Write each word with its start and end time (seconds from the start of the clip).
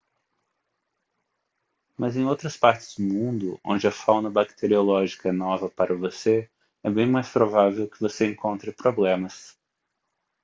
mas 1.95 2.17
em 2.17 2.25
outras 2.25 2.57
partes 2.57 2.95
do 2.97 3.03
mundo 3.03 3.59
onde 3.63 3.87
a 3.87 3.91
fauna 3.91 4.31
bacteriológica 4.31 5.29
é 5.29 5.31
nova 5.31 5.69
para 5.69 5.93
você 5.95 6.49
é 6.83 6.89
bem 6.89 7.05
mais 7.05 7.29
provável 7.29 7.87
que 7.87 8.01
você 8.01 8.25
encontre 8.25 8.73
problemas 8.73 9.55